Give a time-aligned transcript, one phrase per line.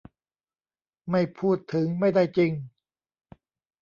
[1.11, 2.51] ไม่พูดถึงไม่ได้จริง